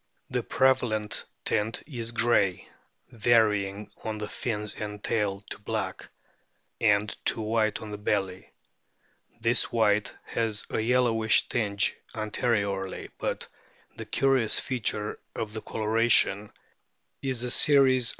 The 0.31 0.41
prevalent 0.41 1.25
tint 1.45 1.83
is 1.85 2.11
grey, 2.11 2.67
varying 3.11 3.91
on 4.03 4.17
the 4.17 4.27
fins 4.27 4.73
and 4.73 5.03
tail 5.03 5.41
to 5.51 5.59
black, 5.59 6.09
and 6.79 7.07
to 7.25 7.39
white 7.39 7.83
on 7.83 7.91
the 7.91 7.99
belly. 7.99 8.51
This 9.41 9.71
white 9.71 10.15
has 10.25 10.65
a 10.71 10.79
yellowish 10.81 11.47
tinge 11.49 11.95
anteriorly, 12.15 13.11
but 13.19 13.47
the 13.95 14.05
curious 14.07 14.59
feature 14.59 15.19
of 15.35 15.53
the 15.53 15.61
coloration 15.61 16.51
is 17.21 17.43
a 17.43 17.51
series 17.51 18.05
of 18.05 18.07
* 18.07 18.07
Ann. 18.07 18.09